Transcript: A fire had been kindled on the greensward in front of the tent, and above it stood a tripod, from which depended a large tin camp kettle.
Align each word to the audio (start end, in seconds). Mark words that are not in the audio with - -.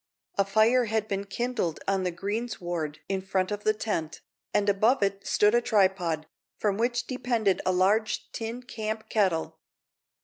A 0.39 0.45
fire 0.45 0.85
had 0.85 1.07
been 1.07 1.25
kindled 1.25 1.79
on 1.87 2.01
the 2.01 2.09
greensward 2.09 2.97
in 3.07 3.21
front 3.21 3.51
of 3.51 3.63
the 3.63 3.73
tent, 3.75 4.21
and 4.51 4.67
above 4.67 5.03
it 5.03 5.27
stood 5.27 5.53
a 5.53 5.61
tripod, 5.61 6.25
from 6.57 6.77
which 6.79 7.05
depended 7.05 7.61
a 7.67 7.71
large 7.71 8.31
tin 8.31 8.63
camp 8.63 9.09
kettle. 9.09 9.59